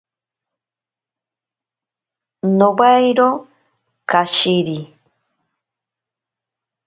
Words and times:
Nowairo 2.57 3.29
kashiri. 4.09 4.79